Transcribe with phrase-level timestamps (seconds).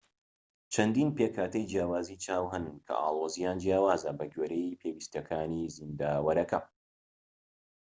[0.73, 6.59] چەندین پێکهاتەی جیاوازی چاو هەن کە ئاڵۆزیان جیاوازە بە گوێرەی پێویستیەکانی زیندەوەرەکە